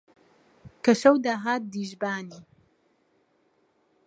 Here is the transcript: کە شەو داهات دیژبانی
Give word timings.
کە 0.83 0.91
شەو 1.01 1.15
داهات 1.25 1.61
دیژبانی 1.73 2.41